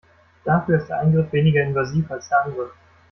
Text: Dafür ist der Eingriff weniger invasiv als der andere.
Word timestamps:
Dafür 0.45 0.79
ist 0.79 0.87
der 0.89 0.97
Eingriff 1.01 1.31
weniger 1.31 1.61
invasiv 1.61 2.09
als 2.09 2.27
der 2.29 2.43
andere. 2.45 2.71